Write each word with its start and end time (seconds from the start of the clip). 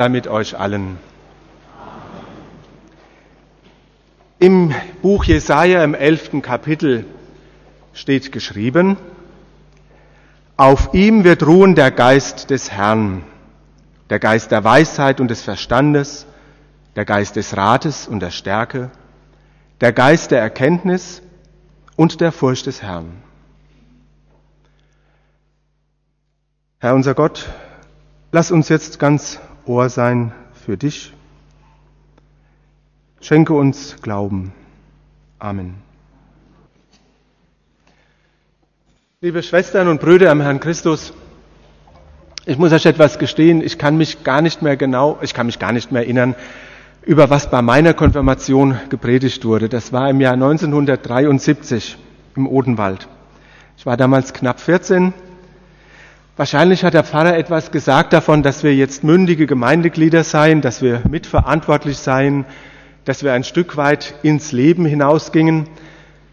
sei 0.00 0.08
mit 0.08 0.28
euch 0.28 0.58
allen. 0.58 0.98
Im 4.38 4.74
Buch 5.02 5.24
Jesaja 5.24 5.84
im 5.84 5.92
elften 5.92 6.40
Kapitel 6.40 7.04
steht 7.92 8.32
geschrieben, 8.32 8.96
auf 10.56 10.94
ihm 10.94 11.24
wird 11.24 11.46
ruhen 11.46 11.74
der 11.74 11.90
Geist 11.90 12.48
des 12.48 12.70
Herrn, 12.70 13.24
der 14.08 14.18
Geist 14.18 14.52
der 14.52 14.64
Weisheit 14.64 15.20
und 15.20 15.28
des 15.28 15.42
Verstandes, 15.42 16.24
der 16.96 17.04
Geist 17.04 17.36
des 17.36 17.54
Rates 17.54 18.08
und 18.08 18.20
der 18.20 18.30
Stärke, 18.30 18.90
der 19.82 19.92
Geist 19.92 20.30
der 20.30 20.40
Erkenntnis 20.40 21.20
und 21.96 22.22
der 22.22 22.32
Furcht 22.32 22.64
des 22.64 22.80
Herrn. 22.80 23.22
Herr 26.78 26.94
unser 26.94 27.12
Gott, 27.12 27.50
lass 28.32 28.50
uns 28.50 28.70
jetzt 28.70 28.98
ganz 28.98 29.38
Ohr 29.70 29.88
sein 29.88 30.32
für 30.52 30.76
dich. 30.76 31.12
Schenke 33.20 33.52
uns 33.54 34.02
Glauben. 34.02 34.52
Amen. 35.38 35.76
Liebe 39.20 39.44
Schwestern 39.44 39.86
und 39.86 40.00
Brüder 40.00 40.32
am 40.32 40.40
Herrn 40.40 40.58
Christus, 40.58 41.12
ich 42.46 42.58
muss 42.58 42.72
euch 42.72 42.84
etwas 42.84 43.20
gestehen, 43.20 43.62
ich 43.62 43.78
kann 43.78 43.96
mich 43.96 44.24
gar 44.24 44.42
nicht 44.42 44.60
mehr 44.60 44.76
genau, 44.76 45.20
ich 45.22 45.34
kann 45.34 45.46
mich 45.46 45.60
gar 45.60 45.70
nicht 45.70 45.92
mehr 45.92 46.02
erinnern, 46.02 46.34
über 47.02 47.30
was 47.30 47.48
bei 47.48 47.62
meiner 47.62 47.94
Konfirmation 47.94 48.76
gepredigt 48.88 49.44
wurde. 49.44 49.68
Das 49.68 49.92
war 49.92 50.10
im 50.10 50.20
Jahr 50.20 50.32
1973 50.32 51.96
im 52.34 52.48
Odenwald. 52.48 53.06
Ich 53.76 53.86
war 53.86 53.96
damals 53.96 54.32
knapp 54.32 54.58
14 54.58 55.14
Wahrscheinlich 56.40 56.84
hat 56.84 56.94
der 56.94 57.04
Pfarrer 57.04 57.36
etwas 57.36 57.70
gesagt 57.70 58.14
davon, 58.14 58.42
dass 58.42 58.64
wir 58.64 58.74
jetzt 58.74 59.04
mündige 59.04 59.46
Gemeindeglieder 59.46 60.24
seien, 60.24 60.62
dass 60.62 60.80
wir 60.80 61.02
mitverantwortlich 61.06 61.98
seien, 61.98 62.46
dass 63.04 63.22
wir 63.22 63.34
ein 63.34 63.44
Stück 63.44 63.76
weit 63.76 64.14
ins 64.22 64.50
Leben 64.50 64.86
hinausgingen. 64.86 65.66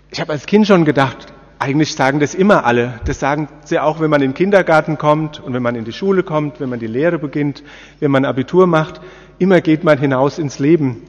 Ich 0.10 0.22
habe 0.22 0.32
als 0.32 0.46
Kind 0.46 0.66
schon 0.66 0.86
gedacht, 0.86 1.34
eigentlich 1.60 1.94
sagen 1.94 2.22
das 2.22 2.36
immer 2.36 2.64
alle. 2.64 3.02
Das 3.04 3.20
sagen 3.20 3.50
sie 3.66 3.80
auch, 3.80 4.00
wenn 4.00 4.10
man 4.10 4.22
in 4.22 4.30
den 4.30 4.34
Kindergarten 4.34 4.98
kommt 4.98 5.42
und 5.42 5.54
wenn 5.54 5.62
man 5.62 5.76
in 5.76 5.84
die 5.84 5.92
Schule 5.92 6.24
kommt, 6.24 6.62
wenn 6.62 6.70
man 6.70 6.80
die 6.80 6.88
Lehre 6.88 7.20
beginnt, 7.20 7.62
wenn 8.00 8.10
man 8.10 8.24
Abitur 8.24 8.66
macht. 8.66 9.02
Immer 9.40 9.60
geht 9.60 9.84
man 9.84 9.98
hinaus 9.98 10.40
ins 10.40 10.58
Leben. 10.58 11.02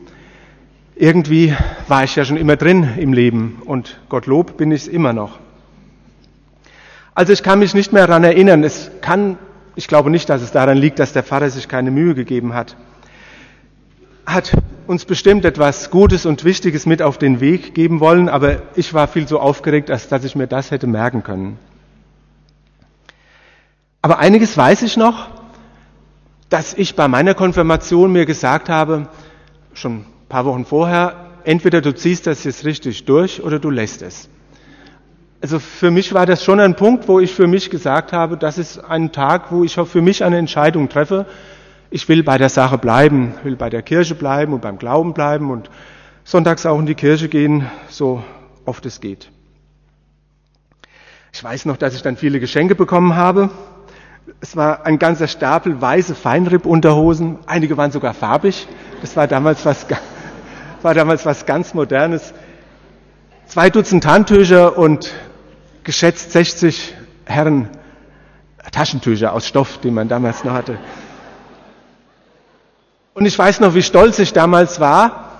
Irgendwie 0.96 1.54
war 1.86 2.02
ich 2.02 2.16
ja 2.16 2.24
schon 2.24 2.36
immer 2.36 2.56
drin 2.56 2.94
im 2.96 3.12
Leben 3.12 3.62
und 3.64 4.00
Gottlob 4.08 4.56
bin 4.56 4.72
ich 4.72 4.82
es 4.82 4.88
immer 4.88 5.12
noch. 5.12 5.38
Also 7.19 7.33
ich 7.33 7.42
kann 7.42 7.58
mich 7.58 7.74
nicht 7.74 7.92
mehr 7.92 8.06
daran 8.06 8.22
erinnern. 8.22 8.62
Es 8.62 8.92
kann, 9.00 9.38
ich 9.74 9.88
glaube 9.88 10.08
nicht, 10.08 10.28
dass 10.28 10.41
es 10.41 10.52
daran 10.52 10.78
liegt, 10.78 11.00
dass 11.00 11.12
der 11.12 11.25
Pfarrer 11.25 11.50
sich 11.50 11.66
keine 11.66 11.91
Mühe 11.91 12.14
gegeben 12.14 12.55
hat. 12.55 12.77
Hat 14.25 14.52
uns 14.86 15.05
bestimmt 15.05 15.44
etwas 15.44 15.91
Gutes 15.91 16.27
und 16.27 16.44
Wichtiges 16.44 16.86
mit 16.86 17.02
auf 17.02 17.19
den 17.19 17.41
Weg 17.41 17.75
geben 17.75 17.98
wollen, 17.98 18.28
aber 18.28 18.62
ich 18.77 18.94
war 18.94 19.08
viel 19.08 19.27
so 19.27 19.41
aufgeregt, 19.41 19.91
als 19.91 20.06
dass 20.06 20.22
ich 20.22 20.36
mir 20.36 20.47
das 20.47 20.70
hätte 20.70 20.86
merken 20.86 21.25
können. 21.25 21.58
Aber 24.00 24.20
einiges 24.20 24.56
weiß 24.56 24.82
ich 24.82 24.97
noch, 24.97 25.27
dass 26.50 26.72
ich 26.72 26.94
bei 26.94 27.08
meiner 27.08 27.34
Konfirmation 27.34 28.12
mir 28.12 28.27
gesagt 28.27 28.69
habe, 28.69 29.08
schon 29.75 30.03
ein 30.03 30.06
paar 30.28 30.44
Wochen 30.44 30.64
vorher, 30.64 31.30
entweder 31.42 31.80
du 31.80 31.92
ziehst 31.92 32.28
das 32.28 32.44
jetzt 32.44 32.64
richtig 32.64 33.06
durch 33.06 33.42
oder 33.42 33.58
du 33.58 33.70
lässt 33.70 34.03
es. 34.03 34.28
Also 35.41 35.61
für 35.61 35.92
mich 35.92 36.12
war 36.14 36.27
das 36.27 36.42
schon 36.42 36.58
ein 36.58 36.75
Punkt, 36.75 37.06
wo 37.06 37.20
ich 37.20 37.33
für 37.33 37.47
mich 37.47 37.70
gesagt 37.70 38.12
habe, 38.12 38.36
das 38.36 38.58
ist 38.58 38.78
ein 38.78 39.12
Tag, 39.12 39.53
wo 39.53 39.62
ich 39.62 39.75
für 39.75 40.03
mich 40.03 40.25
eine 40.25 40.36
Entscheidung 40.36 40.89
treffe. 40.89 41.27
Ich 41.91 42.08
will 42.08 42.25
bei 42.25 42.39
der 42.39 42.48
Sache 42.48 42.77
bleiben, 42.77 43.34
will 43.44 43.55
bei 43.55 43.70
der 43.70 43.83
Kirche 43.83 44.16
bleiben 44.16 44.53
und 44.53 44.62
beim 44.62 44.78
Glauben 44.78 45.14
bleiben 45.14 45.50
und 45.53 45.70
sonntags 46.25 46.66
auch 46.66 46.78
in 46.81 46.86
die 46.86 46.97
Kirche 46.97 47.28
gehen, 47.28 47.70
so 47.89 48.22
oft 48.64 48.84
es 48.84 49.00
geht. 49.00 49.31
Ich 51.32 51.44
weiß 51.44 51.66
noch, 51.66 51.77
dass 51.77 51.94
ich 51.94 52.03
dann 52.03 52.16
viele 52.16 52.41
Geschenke 52.41 52.75
bekommen 52.75 53.15
habe. 53.15 53.50
Es 54.41 54.56
war 54.56 54.87
ein 54.87 54.98
ganzer 54.98 55.28
Stapel 55.28 55.81
weiße 55.81 56.16
Feinripp-Unterhosen. 56.16 57.38
Einige 57.47 57.77
waren 57.77 57.93
sogar 57.93 58.12
farbig. 58.12 58.66
Das 59.03 59.16
war 59.16 59.28
damals 59.28 59.65
was, 59.65 59.87
war 60.82 60.94
damals 60.94 61.25
was 61.25 61.47
ganz 61.47 61.75
Modernes. 61.75 62.34
Zwei 63.47 63.71
Dutzend 63.71 64.04
Handtücher 64.04 64.77
und 64.77 65.15
geschätzt 65.88 66.32
60 66.32 66.94
Herren 67.25 67.66
Taschentücher 68.72 69.32
aus 69.32 69.47
Stoff, 69.47 69.78
die 69.78 69.91
man 69.91 70.06
damals 70.06 70.44
noch 70.44 70.53
hatte. 70.53 70.76
Und 73.15 73.25
ich 73.25 73.38
weiß 73.38 73.60
noch, 73.60 73.75
wie 73.75 73.81
stolz 73.81 74.19
ich 74.19 74.34
damals 74.34 74.81
war, 74.81 75.38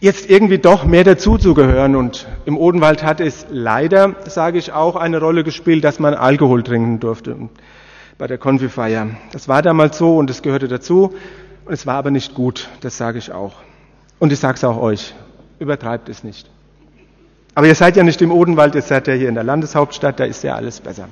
jetzt 0.00 0.28
irgendwie 0.28 0.58
doch 0.58 0.84
mehr 0.84 1.04
dazuzugehören. 1.04 1.94
Und 1.94 2.26
im 2.44 2.58
Odenwald 2.58 3.04
hat 3.04 3.20
es 3.20 3.46
leider, 3.50 4.16
sage 4.26 4.58
ich 4.58 4.72
auch, 4.72 4.96
eine 4.96 5.20
Rolle 5.20 5.44
gespielt, 5.44 5.84
dass 5.84 6.00
man 6.00 6.14
Alkohol 6.14 6.64
trinken 6.64 6.98
durfte 6.98 7.36
bei 8.18 8.26
der 8.26 8.38
Konfifeier. 8.38 9.10
Das 9.30 9.46
war 9.46 9.62
damals 9.62 9.96
so 9.96 10.16
und 10.16 10.28
es 10.28 10.42
gehörte 10.42 10.66
dazu. 10.66 11.14
Und 11.66 11.72
es 11.72 11.86
war 11.86 11.94
aber 11.94 12.10
nicht 12.10 12.34
gut, 12.34 12.68
das 12.80 12.96
sage 12.96 13.18
ich 13.18 13.30
auch. 13.30 13.54
Und 14.18 14.32
ich 14.32 14.40
sage 14.40 14.56
es 14.56 14.64
auch 14.64 14.78
euch, 14.78 15.14
übertreibt 15.60 16.08
es 16.08 16.24
nicht. 16.24 16.50
Aber 17.54 17.66
ihr 17.66 17.74
seid 17.74 17.96
ja 17.96 18.02
nicht 18.02 18.22
im 18.22 18.32
Odenwald, 18.32 18.74
ihr 18.74 18.82
seid 18.82 19.08
ja 19.08 19.14
hier 19.14 19.28
in 19.28 19.34
der 19.34 19.44
Landeshauptstadt, 19.44 20.18
da 20.20 20.24
ist 20.24 20.42
ja 20.42 20.54
alles 20.54 20.80
besser. 20.80 21.08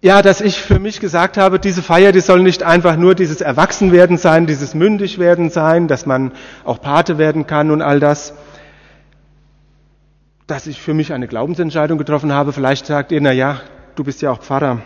Ja, 0.00 0.22
dass 0.22 0.40
ich 0.40 0.58
für 0.58 0.78
mich 0.78 1.00
gesagt 1.00 1.36
habe, 1.36 1.58
diese 1.58 1.82
Feier, 1.82 2.12
die 2.12 2.20
soll 2.20 2.40
nicht 2.40 2.62
einfach 2.62 2.96
nur 2.96 3.16
dieses 3.16 3.40
Erwachsenwerden 3.40 4.16
sein, 4.16 4.46
dieses 4.46 4.74
Mündigwerden 4.74 5.50
sein, 5.50 5.88
dass 5.88 6.06
man 6.06 6.32
auch 6.64 6.80
Pate 6.80 7.18
werden 7.18 7.48
kann 7.48 7.72
und 7.72 7.82
all 7.82 7.98
das. 7.98 8.32
Dass 10.46 10.68
ich 10.68 10.80
für 10.80 10.94
mich 10.94 11.12
eine 11.12 11.26
Glaubensentscheidung 11.26 11.98
getroffen 11.98 12.32
habe. 12.32 12.52
Vielleicht 12.52 12.86
sagt 12.86 13.10
ihr, 13.10 13.20
na 13.20 13.32
ja, 13.32 13.60
du 13.96 14.04
bist 14.04 14.22
ja 14.22 14.30
auch 14.30 14.40
Pfarrer. 14.40 14.82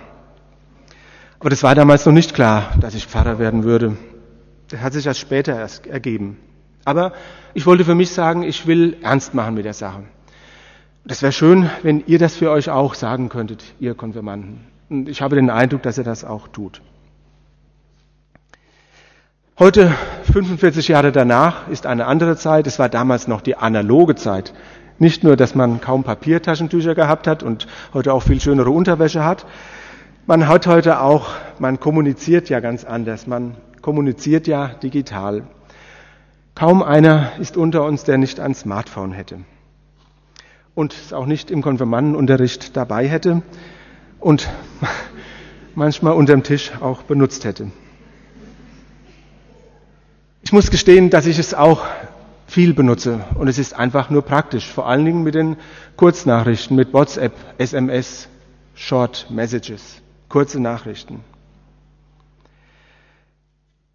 Aber 1.38 1.50
das 1.50 1.62
war 1.62 1.75
damals 1.75 2.06
noch 2.06 2.12
nicht 2.14 2.32
klar, 2.32 2.72
dass 2.81 2.94
ich 2.94 3.06
Pfarrer 3.06 3.38
werden 3.38 3.64
würde. 3.64 3.99
Das 4.70 4.81
hat 4.81 4.94
sich 4.94 5.06
erst 5.06 5.20
später 5.20 5.59
erst 5.59 5.87
ergeben. 5.87 6.38
Aber 6.84 7.12
ich 7.54 7.66
wollte 7.66 7.84
für 7.84 7.94
mich 7.94 8.10
sagen, 8.10 8.43
ich 8.43 8.66
will 8.66 8.97
ernst 9.03 9.34
machen 9.34 9.54
mit 9.54 9.65
der 9.65 9.75
Sache. 9.75 10.03
Das 11.04 11.22
wäre 11.22 11.32
schön, 11.32 11.69
wenn 11.82 12.04
ihr 12.06 12.19
das 12.19 12.37
für 12.37 12.50
euch 12.50 12.70
auch 12.70 12.94
sagen 12.94 13.28
könntet, 13.28 13.65
ihr 13.81 13.94
Konfirmanden. 13.94 14.60
Und 14.88 15.09
ich 15.09 15.22
habe 15.22 15.37
den 15.37 15.50
Eindruck, 15.50 15.82
dass 15.82 15.98
ihr 15.98 16.04
das 16.04 16.25
auch 16.25 16.48
tut. 16.48 16.81
Heute, 19.59 19.93
45 20.32 20.88
Jahre 20.88 21.12
danach, 21.12 21.69
ist 21.69 21.87
eine 21.87 22.06
andere 22.06 22.37
Zeit. 22.37 22.66
Es 22.66 22.78
war 22.78 22.88
damals 22.88 23.28
noch 23.28 23.41
die 23.41 23.56
analoge 23.56 24.14
Zeit. 24.14 24.54
Nicht 24.99 25.25
nur, 25.25 25.37
dass 25.37 25.54
man 25.54 25.81
kaum 25.81 26.04
Papiertaschentücher 26.04 26.94
gehabt 26.94 27.26
hat 27.26 27.43
und 27.43 27.66
heute 27.93 28.12
auch 28.12 28.22
viel 28.22 28.41
schönere 28.41 28.70
Unterwäsche 28.70 29.25
hat. 29.25 29.47
Man 30.26 30.47
hat 30.47 30.66
heute 30.66 31.00
auch, 31.00 31.31
man 31.59 31.81
kommuniziert 31.81 32.49
ja 32.49 32.60
ganz 32.60 32.84
anders. 32.84 33.26
Man 33.26 33.56
kommuniziert 33.81 34.47
ja 34.47 34.69
digital. 34.69 35.43
Kaum 36.54 36.82
einer 36.82 37.32
ist 37.38 37.56
unter 37.56 37.84
uns, 37.84 38.04
der 38.04 38.18
nicht 38.18 38.38
ein 38.38 38.54
Smartphone 38.54 39.12
hätte 39.12 39.40
und 40.74 40.94
es 40.94 41.12
auch 41.12 41.26
nicht 41.26 41.50
im 41.50 41.62
Konfirmandenunterricht 41.62 42.76
dabei 42.76 43.08
hätte 43.08 43.42
und 44.20 44.48
manchmal 45.74 46.14
unterm 46.14 46.42
Tisch 46.42 46.72
auch 46.80 47.02
benutzt 47.02 47.44
hätte. 47.44 47.70
Ich 50.42 50.52
muss 50.52 50.70
gestehen, 50.70 51.08
dass 51.08 51.26
ich 51.26 51.38
es 51.38 51.54
auch 51.54 51.84
viel 52.46 52.74
benutze 52.74 53.24
und 53.36 53.48
es 53.48 53.58
ist 53.58 53.74
einfach 53.74 54.10
nur 54.10 54.22
praktisch, 54.22 54.66
vor 54.66 54.86
allen 54.86 55.04
Dingen 55.04 55.22
mit 55.22 55.34
den 55.34 55.56
Kurznachrichten, 55.96 56.76
mit 56.76 56.92
WhatsApp, 56.92 57.32
SMS, 57.56 58.28
Short 58.74 59.26
Messages, 59.30 60.02
kurze 60.28 60.60
Nachrichten. 60.60 61.20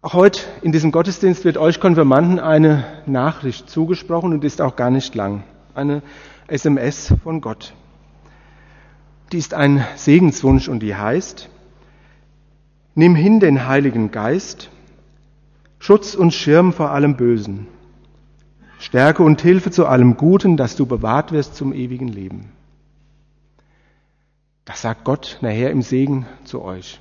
Auch 0.00 0.14
heute 0.14 0.42
in 0.62 0.70
diesem 0.70 0.92
Gottesdienst 0.92 1.44
wird 1.44 1.58
euch 1.58 1.80
Konfirmanden 1.80 2.38
eine 2.38 2.84
Nachricht 3.06 3.68
zugesprochen 3.68 4.32
und 4.32 4.44
ist 4.44 4.60
auch 4.60 4.76
gar 4.76 4.90
nicht 4.90 5.16
lang. 5.16 5.42
Eine 5.74 6.02
SMS 6.46 7.14
von 7.24 7.40
Gott. 7.40 7.74
Die 9.32 9.38
ist 9.38 9.54
ein 9.54 9.84
Segenswunsch 9.96 10.68
und 10.68 10.80
die 10.80 10.94
heißt, 10.94 11.48
Nimm 12.94 13.14
hin 13.14 13.40
den 13.40 13.66
Heiligen 13.66 14.10
Geist, 14.10 14.70
Schutz 15.78 16.14
und 16.14 16.32
Schirm 16.32 16.72
vor 16.72 16.90
allem 16.90 17.16
Bösen, 17.16 17.66
Stärke 18.78 19.24
und 19.24 19.40
Hilfe 19.40 19.72
zu 19.72 19.86
allem 19.86 20.16
Guten, 20.16 20.56
dass 20.56 20.76
du 20.76 20.86
bewahrt 20.86 21.32
wirst 21.32 21.56
zum 21.56 21.72
ewigen 21.72 22.08
Leben. 22.08 22.50
Das 24.64 24.82
sagt 24.82 25.04
Gott 25.04 25.38
nachher 25.40 25.70
im 25.70 25.82
Segen 25.82 26.26
zu 26.44 26.62
euch. 26.62 27.00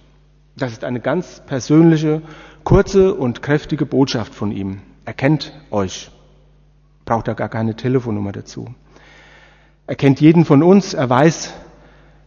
Das 0.56 0.72
ist 0.72 0.84
eine 0.84 1.00
ganz 1.00 1.42
persönliche 1.46 2.24
kurze 2.68 3.14
und 3.14 3.42
kräftige 3.42 3.86
Botschaft 3.86 4.36
von 4.36 4.52
ihm. 4.52 4.82
Er 5.06 5.14
kennt 5.14 5.54
euch. 5.72 6.12
Braucht 7.06 7.30
da 7.30 7.34
gar 7.34 7.48
keine 7.48 7.78
Telefonnummer 7.78 8.34
dazu. 8.34 8.68
Er 9.86 9.96
kennt 9.96 10.20
jeden 10.20 10.44
von 10.44 10.62
uns. 10.62 10.94
Er 10.94 11.10
weiß, 11.10 11.54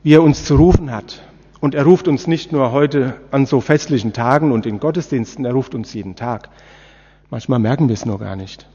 wie 0.03 0.15
er 0.15 0.23
uns 0.23 0.47
zu 0.47 0.57
rufen 0.57 0.93
hat. 0.93 1.21
Und 1.61 1.75
er 1.75 1.85
ruft 1.85 2.09
uns 2.09 2.27
nicht 2.27 2.53
nur 2.53 2.73
heute 2.73 3.17
an 3.31 3.45
so 3.45 3.61
festlichen 3.61 4.15
Tagen 4.15 4.51
und 4.51 4.65
in 4.65 4.81
Gottesdiensten, 4.81 5.45
er 5.45 5.53
ruft 5.53 5.75
uns 5.75 5.93
jeden 5.93 6.17
Tag. 6.17 6.49
Manchmal 7.29 7.59
merken 7.59 7.89
wir 7.89 7.95
es 7.95 8.07
nur 8.07 8.19
gar 8.19 8.35
nicht. 8.35 8.67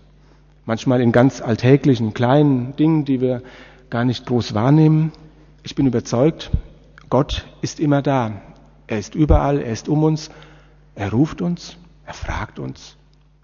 Manchmal 0.66 1.02
in 1.02 1.12
ganz 1.12 1.42
alltäglichen, 1.42 2.14
kleinen 2.14 2.76
Dingen, 2.76 3.06
die 3.06 3.22
wir 3.22 3.42
gar 3.90 4.06
nicht 4.06 4.28
groß 4.28 4.54
wahrnehmen. 4.54 5.14
Ich 5.64 5.74
bin 5.74 5.88
überzeugt, 5.88 6.52
Gott 7.10 7.48
ist 7.64 7.80
immer 7.80 8.04
da. 8.04 8.34
Er 8.86 9.00
ist 9.00 9.16
überall, 9.16 9.58
er 9.58 9.72
ist 9.72 9.90
um 9.90 10.04
uns, 10.04 10.30
er 10.96 11.12
ruft 11.12 11.42
uns, 11.42 11.78
er 12.06 12.14
fragt 12.14 12.60
uns, 12.60 12.98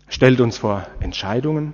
stellt 0.07 0.41
uns 0.41 0.57
vor 0.57 0.87
Entscheidungen. 0.99 1.73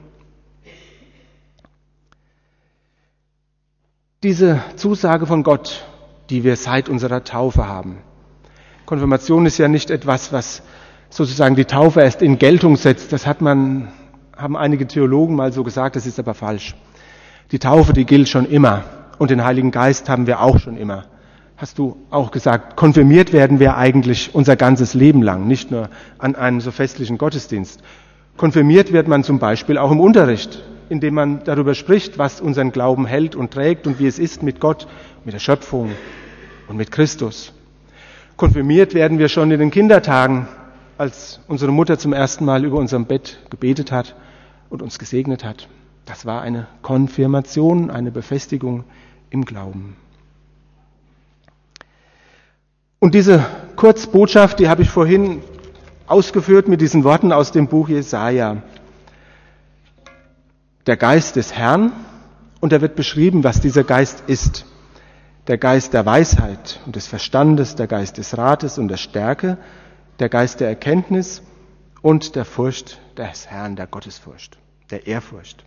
Diese 4.24 4.62
Zusage 4.76 5.28
von 5.28 5.44
Gott, 5.44 5.86
die 6.30 6.44
wir 6.44 6.56
seit 6.56 6.90
unserer 6.90 7.24
Taufe 7.24 7.68
haben. 7.68 8.00
Konfirmation 8.86 9.46
ist 9.46 9.58
ja 9.60 9.68
nicht 9.68 9.92
etwas, 9.92 10.34
was 10.34 10.64
sozusagen 11.10 11.56
die 11.56 11.66
Taufe 11.66 12.02
erst 12.02 12.22
in 12.22 12.40
Geltung 12.40 12.76
setzt. 12.78 13.14
Das 13.14 13.28
hat 13.28 13.42
man, 13.42 13.90
haben 14.36 14.58
einige 14.58 14.88
Theologen 14.88 15.36
mal 15.36 15.54
so 15.54 15.64
gesagt, 15.64 15.96
das 15.96 16.06
ist 16.06 16.20
aber 16.20 16.34
falsch. 16.34 16.76
Die 17.52 17.60
Taufe, 17.60 17.94
die 17.94 18.06
gilt 18.06 18.28
schon 18.28 18.46
immer. 18.46 18.84
Und 19.20 19.30
den 19.30 19.44
Heiligen 19.44 19.72
Geist 19.72 20.10
haben 20.10 20.28
wir 20.28 20.42
auch 20.42 20.60
schon 20.60 20.78
immer. 20.78 21.06
Hast 21.58 21.80
du 21.80 21.98
auch 22.12 22.30
gesagt, 22.30 22.76
konfirmiert 22.76 23.34
werden 23.34 23.60
wir 23.60 23.78
eigentlich 23.78 24.36
unser 24.36 24.56
ganzes 24.56 24.94
Leben 24.94 25.24
lang, 25.24 25.48
nicht 25.48 25.72
nur 25.72 25.90
an 26.20 26.36
einem 26.36 26.62
so 26.62 26.70
festlichen 26.70 27.18
Gottesdienst. 27.18 27.82
Konfirmiert 28.38 28.94
wird 28.94 29.08
man 29.08 29.24
zum 29.24 29.40
Beispiel 29.40 29.80
auch 29.80 29.90
im 29.90 30.00
Unterricht, 30.00 30.64
indem 30.90 31.16
man 31.16 31.44
darüber 31.46 31.74
spricht, 31.74 32.20
was 32.20 32.42
unseren 32.42 32.72
Glauben 32.72 33.08
hält 33.08 33.36
und 33.36 33.50
trägt 33.50 33.88
und 33.88 33.98
wie 33.98 34.06
es 34.06 34.20
ist 34.20 34.44
mit 34.44 34.60
Gott, 34.60 34.88
mit 35.26 35.34
der 35.34 35.40
Schöpfung 35.40 35.90
und 36.68 36.78
mit 36.78 36.92
Christus. 36.92 37.54
Konfirmiert 38.36 38.94
werden 38.94 39.18
wir 39.18 39.28
schon 39.28 39.50
in 39.50 39.60
den 39.60 39.72
Kindertagen, 39.72 40.48
als 41.00 41.40
unsere 41.48 41.72
Mutter 41.72 41.98
zum 41.98 42.14
ersten 42.14 42.46
Mal 42.46 42.66
über 42.66 42.78
unserem 42.78 43.06
Bett 43.06 43.40
gebetet 43.50 43.92
hat 43.92 44.16
und 44.70 44.84
uns 44.84 45.00
gesegnet 45.00 45.44
hat. 45.44 45.68
Das 46.06 46.24
war 46.28 46.44
eine 46.44 46.68
Konfirmation, 46.84 47.90
eine 47.90 48.12
Befestigung 48.12 48.84
im 49.32 49.44
Glauben. 49.44 49.96
Und 53.00 53.14
diese 53.14 53.46
Kurzbotschaft, 53.76 54.60
die 54.60 54.70
habe 54.70 54.82
ich 54.82 54.90
vorhin 54.90 55.42
ausgeführt 56.08 56.68
mit 56.68 56.82
diesen 56.82 57.04
Worten 57.04 57.32
aus 57.32 57.52
dem 57.52 57.68
Buch 57.68 57.90
Jesaja. 57.90 58.64
Der 60.86 60.98
Geist 60.98 61.36
des 61.36 61.54
Herrn, 61.54 61.92
und 62.60 62.72
da 62.72 62.82
wird 62.82 62.96
beschrieben, 62.96 63.44
was 63.44 63.62
dieser 63.62 63.84
Geist 63.84 64.24
ist 64.28 64.66
der 65.48 65.58
Geist 65.58 65.94
der 65.94 66.06
Weisheit 66.06 66.80
und 66.86 66.96
des 66.96 67.08
Verstandes, 67.08 67.76
der 67.76 67.88
Geist 67.88 68.18
des 68.18 68.38
Rates 68.38 68.78
und 68.78 68.90
der 68.90 68.98
Stärke, 68.98 69.58
der 70.20 70.30
Geist 70.30 70.60
der 70.60 70.68
Erkenntnis 70.68 71.42
und 72.02 72.36
der 72.36 72.46
Furcht 72.46 73.00
des 73.18 73.48
Herrn, 73.48 73.76
der 73.76 73.88
Gottesfurcht, 73.88 74.58
der 74.92 75.08
Ehrfurcht. 75.08 75.64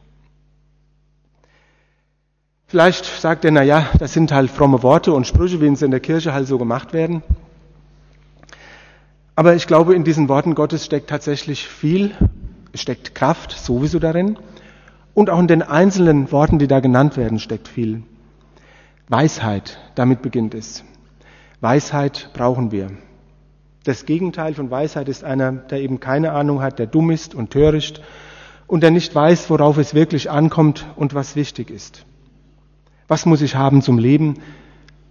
Vielleicht 2.70 3.04
sagt 3.04 3.44
er, 3.44 3.50
na 3.50 3.64
ja, 3.64 3.88
das 3.98 4.12
sind 4.12 4.30
halt 4.30 4.48
fromme 4.48 4.84
Worte 4.84 5.12
und 5.12 5.26
Sprüche, 5.26 5.60
wie 5.60 5.74
sie 5.74 5.84
in 5.84 5.90
der 5.90 5.98
Kirche 5.98 6.32
halt 6.32 6.46
so 6.46 6.56
gemacht 6.56 6.92
werden. 6.92 7.24
Aber 9.34 9.56
ich 9.56 9.66
glaube, 9.66 9.96
in 9.96 10.04
diesen 10.04 10.28
Worten 10.28 10.54
Gottes 10.54 10.84
steckt 10.84 11.10
tatsächlich 11.10 11.66
viel, 11.66 12.12
steckt 12.72 13.16
Kraft 13.16 13.50
sowieso 13.50 13.98
darin. 13.98 14.38
Und 15.14 15.30
auch 15.30 15.40
in 15.40 15.48
den 15.48 15.62
einzelnen 15.62 16.30
Worten, 16.30 16.60
die 16.60 16.68
da 16.68 16.78
genannt 16.78 17.16
werden, 17.16 17.40
steckt 17.40 17.66
viel. 17.66 18.04
Weisheit, 19.08 19.80
damit 19.96 20.22
beginnt 20.22 20.54
es. 20.54 20.84
Weisheit 21.60 22.30
brauchen 22.34 22.70
wir. 22.70 22.92
Das 23.82 24.06
Gegenteil 24.06 24.54
von 24.54 24.70
Weisheit 24.70 25.08
ist 25.08 25.24
einer, 25.24 25.50
der 25.50 25.80
eben 25.80 25.98
keine 25.98 26.30
Ahnung 26.30 26.62
hat, 26.62 26.78
der 26.78 26.86
dumm 26.86 27.10
ist 27.10 27.34
und 27.34 27.50
töricht 27.50 28.00
und 28.68 28.84
der 28.84 28.92
nicht 28.92 29.12
weiß, 29.12 29.50
worauf 29.50 29.76
es 29.76 29.92
wirklich 29.92 30.30
ankommt 30.30 30.86
und 30.94 31.14
was 31.14 31.34
wichtig 31.34 31.68
ist. 31.68 32.06
Was 33.10 33.26
muss 33.26 33.42
ich 33.42 33.56
haben 33.56 33.82
zum 33.82 33.98
Leben 33.98 34.34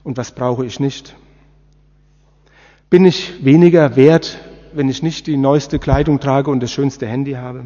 und 0.05 0.15
was 0.15 0.31
brauche 0.31 0.65
ich 0.65 0.79
nicht? 0.79 1.17
Bin 2.89 3.03
ich 3.03 3.43
weniger 3.43 3.97
wert, 3.97 4.39
wenn 4.71 4.87
ich 4.87 5.03
nicht 5.03 5.27
die 5.27 5.35
neueste 5.35 5.79
Kleidung 5.79 6.21
trage 6.21 6.49
und 6.49 6.63
das 6.63 6.71
schönste 6.71 7.07
Handy 7.07 7.33
habe? 7.33 7.65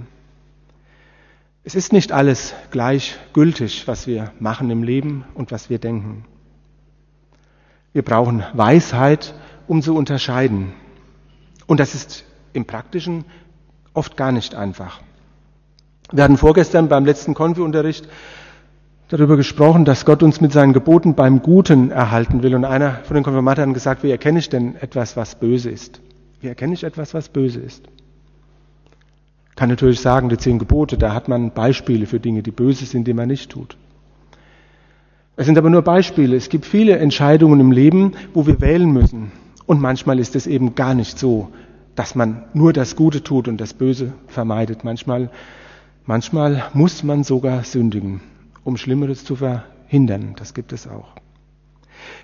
Es 1.64 1.76
ist 1.76 1.94
nicht 1.94 2.12
alles 2.12 2.56
gleichgültig, 2.72 3.88
was 3.88 4.08
wir 4.08 4.32
machen 4.40 4.72
im 4.72 4.82
Leben 4.82 5.24
und 5.36 5.52
was 5.52 5.70
wir 5.70 5.78
denken. 5.78 6.26
Wir 7.92 8.02
brauchen 8.02 8.44
Weisheit, 8.54 9.36
um 9.68 9.84
zu 9.84 9.96
unterscheiden. 9.96 10.74
Und 11.68 11.80
das 11.80 11.94
ist 11.94 12.26
im 12.54 12.66
Praktischen 12.66 13.26
oft 13.94 14.18
gar 14.18 14.32
nicht 14.32 14.56
einfach. 14.56 15.00
Wir 16.12 16.24
hatten 16.24 16.38
vorgestern 16.38 16.90
beim 16.90 17.06
letzten 17.06 17.36
Konfi-Unterricht 17.36 18.10
darüber 19.18 19.38
gesprochen, 19.38 19.86
dass 19.86 20.06
Gott 20.06 20.24
uns 20.24 20.42
mit 20.42 20.52
seinen 20.52 20.74
Geboten 20.74 21.14
beim 21.14 21.42
Guten 21.42 21.92
erhalten 21.92 22.42
will. 22.42 22.56
Und 22.56 22.66
einer 22.66 23.02
von 23.04 23.14
den 23.14 23.24
Konfirmaten 23.24 23.68
hat 23.68 23.74
gesagt, 23.74 24.04
wie 24.04 24.12
erkenne 24.12 24.40
ich 24.40 24.50
denn 24.50 24.76
etwas, 24.76 25.16
was 25.16 25.36
böse 25.36 25.70
ist? 25.70 26.02
Wie 26.42 26.48
erkenne 26.48 26.74
ich 26.74 26.84
etwas, 26.84 27.14
was 27.14 27.30
böse 27.30 27.60
ist? 27.60 27.84
kann 29.56 29.70
natürlich 29.70 30.02
sagen, 30.02 30.28
die 30.28 30.38
zehn 30.38 30.60
Gebote, 30.60 30.98
da 30.98 31.14
hat 31.14 31.30
man 31.30 31.52
Beispiele 31.52 32.06
für 32.06 32.20
Dinge, 32.20 32.44
die 32.44 32.52
böse 32.52 32.86
sind, 32.86 33.08
die 33.08 33.14
man 33.14 33.30
nicht 33.30 33.50
tut. 33.50 33.78
Es 35.36 35.46
sind 35.46 35.58
aber 35.58 35.70
nur 35.70 35.84
Beispiele. 35.84 36.36
Es 36.36 36.50
gibt 36.50 36.66
viele 36.66 36.98
Entscheidungen 36.98 37.62
im 37.62 37.72
Leben, 37.72 38.12
wo 38.34 38.46
wir 38.46 38.60
wählen 38.60 38.92
müssen. 38.92 39.32
Und 39.66 39.80
manchmal 39.80 40.20
ist 40.20 40.36
es 40.36 40.48
eben 40.48 40.76
gar 40.76 40.96
nicht 40.96 41.18
so, 41.18 41.48
dass 41.96 42.14
man 42.14 42.44
nur 42.54 42.74
das 42.74 42.98
Gute 42.98 43.24
tut 43.24 43.48
und 43.48 43.62
das 43.62 43.74
Böse 43.74 44.12
vermeidet. 44.28 44.84
Manchmal, 44.84 45.30
manchmal 46.06 46.66
muss 46.74 47.04
man 47.04 47.24
sogar 47.24 47.64
sündigen, 47.64 48.20
um 48.64 48.78
Schlimmeres 48.78 49.24
zu 49.26 49.36
verhindern. 49.36 50.36
Das 50.38 50.54
gibt 50.54 50.74
es 50.74 50.88
auch. 50.88 51.16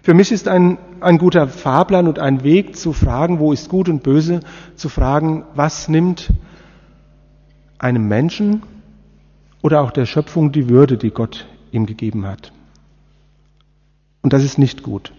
Für 0.02 0.14
mich 0.14 0.32
ist 0.32 0.48
ein, 0.48 0.78
ein 1.02 1.18
guter 1.18 1.48
Fahrplan 1.48 2.08
und 2.08 2.20
ein 2.20 2.44
Weg 2.44 2.76
zu 2.76 2.94
fragen, 2.94 3.40
wo 3.40 3.54
ist 3.54 3.70
gut 3.70 3.90
und 3.90 4.04
böse, 4.04 4.42
zu 4.76 4.90
fragen, 4.90 5.46
was 5.56 5.88
nimmt 5.88 6.32
einem 7.78 8.08
Menschen 8.08 8.64
oder 9.62 9.82
auch 9.82 9.92
der 9.92 10.06
Schöpfung 10.06 10.52
die 10.52 10.70
Würde, 10.70 10.98
die 10.98 11.12
Gott 11.12 11.48
ihm 11.72 11.86
gegeben 11.86 12.26
hat. 12.26 12.52
Und 14.22 14.34
das 14.34 14.44
ist 14.44 14.58
nicht 14.58 14.84
gut, 14.84 15.14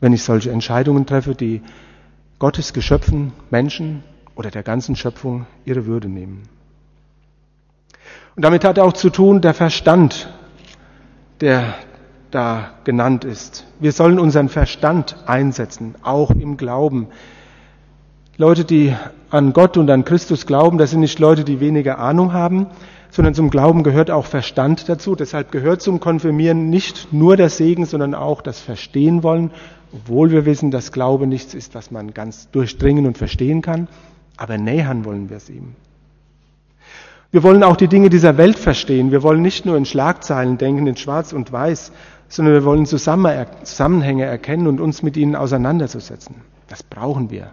wenn 0.00 0.12
ich 0.12 0.22
solche 0.22 0.50
Entscheidungen 0.50 1.06
treffe, 1.06 1.34
die 1.34 1.62
Gottes 2.38 2.72
Geschöpfen, 2.72 3.32
Menschen 3.50 4.04
oder 4.36 4.50
der 4.50 4.62
ganzen 4.62 4.94
Schöpfung 4.94 5.46
ihre 5.64 5.86
Würde 5.86 6.08
nehmen. 6.08 6.42
Und 8.38 8.42
damit 8.42 8.64
hat 8.64 8.78
auch 8.78 8.92
zu 8.92 9.10
tun 9.10 9.40
der 9.40 9.52
Verstand, 9.52 10.28
der 11.40 11.74
da 12.30 12.70
genannt 12.84 13.24
ist. 13.24 13.66
Wir 13.80 13.90
sollen 13.90 14.20
unseren 14.20 14.48
Verstand 14.48 15.16
einsetzen, 15.26 15.96
auch 16.04 16.30
im 16.30 16.56
Glauben. 16.56 17.08
Leute, 18.36 18.64
die 18.64 18.94
an 19.30 19.52
Gott 19.52 19.76
und 19.76 19.90
an 19.90 20.04
Christus 20.04 20.46
glauben, 20.46 20.78
das 20.78 20.90
sind 20.90 21.00
nicht 21.00 21.18
Leute, 21.18 21.42
die 21.42 21.58
weniger 21.58 21.98
Ahnung 21.98 22.32
haben, 22.32 22.68
sondern 23.10 23.34
zum 23.34 23.50
Glauben 23.50 23.82
gehört 23.82 24.08
auch 24.08 24.26
Verstand 24.26 24.88
dazu. 24.88 25.16
Deshalb 25.16 25.50
gehört 25.50 25.82
zum 25.82 25.98
Konfirmieren 25.98 26.70
nicht 26.70 27.12
nur 27.12 27.36
der 27.36 27.50
Segen, 27.50 27.86
sondern 27.86 28.14
auch 28.14 28.40
das 28.40 28.60
Verstehen 28.60 29.24
wollen, 29.24 29.50
obwohl 29.92 30.30
wir 30.30 30.46
wissen, 30.46 30.70
dass 30.70 30.92
Glaube 30.92 31.26
nichts 31.26 31.54
ist, 31.54 31.74
was 31.74 31.90
man 31.90 32.14
ganz 32.14 32.48
durchdringen 32.52 33.04
und 33.04 33.18
verstehen 33.18 33.62
kann, 33.62 33.88
aber 34.36 34.58
nähern 34.58 35.04
wollen 35.04 35.28
wir 35.28 35.38
es 35.38 35.50
ihm. 35.50 35.74
Wir 37.30 37.42
wollen 37.42 37.62
auch 37.62 37.76
die 37.76 37.88
Dinge 37.88 38.08
dieser 38.08 38.38
Welt 38.38 38.58
verstehen. 38.58 39.10
Wir 39.10 39.22
wollen 39.22 39.42
nicht 39.42 39.66
nur 39.66 39.76
in 39.76 39.84
Schlagzeilen 39.84 40.56
denken, 40.56 40.86
in 40.86 40.96
Schwarz 40.96 41.34
und 41.34 41.52
Weiß, 41.52 41.92
sondern 42.28 42.54
wir 42.54 42.64
wollen 42.64 42.86
Zusammenhänge 42.86 44.24
erkennen 44.24 44.66
und 44.66 44.80
uns 44.80 45.02
mit 45.02 45.16
ihnen 45.16 45.36
auseinanderzusetzen. 45.36 46.36
Das 46.68 46.82
brauchen 46.82 47.30
wir. 47.30 47.50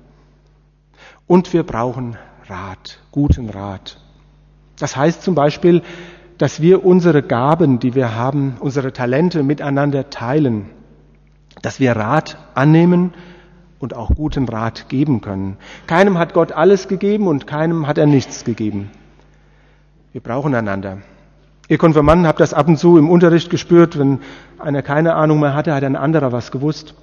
Und 1.27 1.51
wir 1.51 1.63
brauchen 1.63 2.17
Rat, 2.48 3.00
guten 3.12 3.50
Rat. 3.50 4.00
Das 4.79 4.96
heißt 4.96 5.22
zum 5.24 5.36
Beispiel, 5.36 5.82
dass 6.38 6.62
wir 6.62 6.86
unsere 6.86 7.22
Gaben, 7.22 7.79
die 7.79 7.96
wir 7.96 8.15
haben, 8.15 8.55
unsere 8.60 8.94
Talente 8.94 9.44
miteinander 9.44 10.10
teilen, 10.10 10.70
dass 11.62 11.79
wir 11.79 11.94
Rat 11.94 12.38
annehmen 12.53 13.13
und 13.79 13.94
auch 13.94 14.12
guten 14.15 14.48
Rat 14.48 14.88
geben 14.88 15.22
können. 15.22 15.58
Keinem 15.88 16.17
hat 16.17 16.34
Gott 16.34 16.53
alles 16.53 16.88
gegeben 16.88 17.27
und 17.27 17.48
keinem 17.48 17.88
hat 17.88 17.98
er 17.98 18.05
nichts 18.05 18.46
gegeben. 18.46 18.89
Wir 20.16 20.22
brauchen 20.22 20.56
einander. 20.56 21.00
Ihr 21.68 21.78
Konfirmanden 21.78 22.26
habt 22.26 22.40
das 22.40 22.54
ab 22.54 22.70
und 22.70 22.78
zu 22.78 22.98
im 22.98 23.10
Unterricht 23.10 23.50
gespürt, 23.50 24.00
wenn 24.00 24.20
einer 24.60 24.82
keine 24.82 25.14
Ahnung 25.16 25.42
mehr 25.42 25.54
hatte, 25.54 25.76
hat 25.76 25.84
ein 25.84 25.98
anderer 25.98 26.32
was 26.32 26.52
gewusst. 26.52 26.96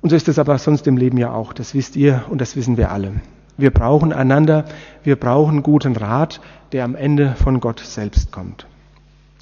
Und 0.00 0.08
so 0.08 0.16
ist 0.16 0.26
es 0.26 0.38
aber 0.38 0.56
sonst 0.56 0.86
im 0.86 0.96
Leben 0.96 1.18
ja 1.18 1.32
auch. 1.32 1.52
Das 1.52 1.74
wisst 1.74 1.96
ihr 1.96 2.24
und 2.30 2.40
das 2.40 2.56
wissen 2.56 2.78
wir 2.78 2.90
alle. 2.90 3.12
Wir 3.58 3.70
brauchen 3.70 4.10
einander, 4.10 4.64
wir 5.04 5.16
brauchen 5.16 5.62
guten 5.62 5.96
Rat, 5.96 6.40
der 6.72 6.86
am 6.86 6.94
Ende 6.94 7.34
von 7.34 7.60
Gott 7.60 7.80
selbst 7.80 8.32
kommt. 8.32 8.66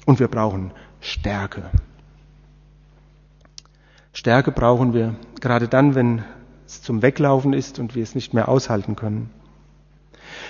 Und 0.05 0.19
wir 0.19 0.27
brauchen 0.27 0.71
Stärke. 0.99 1.63
Stärke 4.11 4.51
brauchen 4.51 4.93
wir, 4.93 5.15
gerade 5.39 5.69
dann, 5.69 5.95
wenn 5.95 6.25
es 6.67 6.81
zum 6.81 7.01
Weglaufen 7.01 7.53
ist 7.53 7.79
und 7.79 7.95
wir 7.95 8.03
es 8.03 8.13
nicht 8.13 8.33
mehr 8.33 8.49
aushalten 8.49 8.97
können. 8.97 9.29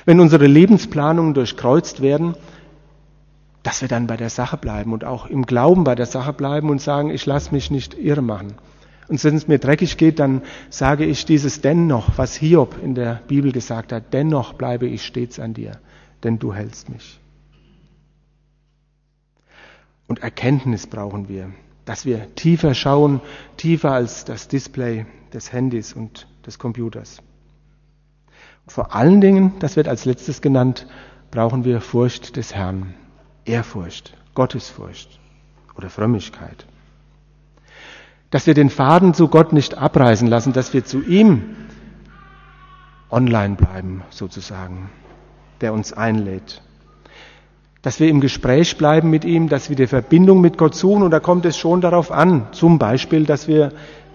Wenn 0.05 0.19
unsere 0.19 0.47
Lebensplanungen 0.47 1.33
durchkreuzt 1.33 2.01
werden, 2.01 2.35
dass 3.63 3.81
wir 3.81 3.87
dann 3.87 4.05
bei 4.05 4.15
der 4.15 4.29
Sache 4.29 4.57
bleiben 4.57 4.93
und 4.93 5.05
auch 5.05 5.25
im 5.25 5.45
Glauben 5.45 5.83
bei 5.83 5.95
der 5.95 6.05
Sache 6.05 6.33
bleiben 6.33 6.69
und 6.69 6.81
sagen, 6.81 7.09
ich 7.09 7.25
lasse 7.25 7.51
mich 7.51 7.71
nicht 7.71 7.95
irre 7.95 8.21
machen. 8.21 8.53
Und 9.07 9.23
wenn 9.23 9.35
es 9.35 9.47
mir 9.47 9.59
dreckig 9.59 9.97
geht, 9.97 10.19
dann 10.19 10.41
sage 10.69 11.05
ich 11.05 11.25
dieses 11.25 11.61
dennoch, 11.61 12.17
was 12.17 12.35
Hiob 12.35 12.75
in 12.83 12.95
der 12.95 13.21
Bibel 13.27 13.51
gesagt 13.51 13.91
hat, 13.91 14.13
dennoch 14.13 14.53
bleibe 14.53 14.87
ich 14.87 15.03
stets 15.03 15.39
an 15.39 15.53
dir, 15.53 15.79
denn 16.23 16.39
du 16.39 16.53
hältst 16.53 16.89
mich. 16.89 17.19
Und 20.07 20.19
Erkenntnis 20.19 20.87
brauchen 20.87 21.29
wir, 21.29 21.51
dass 21.85 22.05
wir 22.05 22.33
tiefer 22.35 22.73
schauen, 22.73 23.21
tiefer 23.57 23.91
als 23.91 24.25
das 24.25 24.47
Display 24.47 25.05
des 25.33 25.51
Handys 25.51 25.93
und 25.93 26.27
des 26.45 26.59
Computers. 26.59 27.21
Vor 28.67 28.95
allen 28.95 29.21
Dingen, 29.21 29.53
das 29.59 29.75
wird 29.75 29.87
als 29.87 30.05
letztes 30.05 30.41
genannt, 30.41 30.87
brauchen 31.31 31.65
wir 31.65 31.81
Furcht 31.81 32.35
des 32.35 32.55
Herrn, 32.55 32.93
Ehrfurcht, 33.45 34.15
Gottesfurcht 34.33 35.19
oder 35.77 35.89
Frömmigkeit. 35.89 36.65
Dass 38.31 38.47
wir 38.47 38.53
den 38.53 38.69
Faden 38.69 39.13
zu 39.13 39.27
Gott 39.27 39.53
nicht 39.53 39.77
abreißen 39.77 40.27
lassen, 40.27 40.53
dass 40.53 40.73
wir 40.73 40.83
zu 40.83 41.01
ihm 41.03 41.55
online 43.09 43.55
bleiben, 43.55 44.03
sozusagen, 44.09 44.89
der 45.61 45.73
uns 45.73 45.93
einlädt 45.93 46.61
dass 47.85 47.99
wir 47.99 48.09
im 48.09 48.19
Gespräch 48.19 48.79
bleiben 48.79 49.11
mit 49.11 49.25
ihm, 49.25 49.47
dass 49.47 49.69
wir 49.69 49.75
die 49.75 49.85
Verbindung 49.85 50.41
mit 50.41 50.57
Gott 50.57 50.73
suchen. 50.73 51.03
Und 51.03 51.11
da 51.11 51.19
kommt 51.19 51.45
es 51.45 51.55
schon 51.55 51.81
darauf 51.81 52.11
an, 52.11 52.47
zum 52.51 52.79
Beispiel, 52.79 53.27
dass 53.27 53.47
wir 53.47 53.73